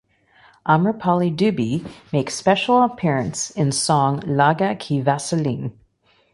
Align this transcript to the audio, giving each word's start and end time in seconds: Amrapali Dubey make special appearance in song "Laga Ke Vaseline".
Amrapali 0.67 1.29
Dubey 1.29 1.87
make 2.11 2.31
special 2.31 2.81
appearance 2.81 3.51
in 3.51 3.71
song 3.71 4.19
"Laga 4.21 4.73
Ke 4.73 5.05
Vaseline". 5.05 5.77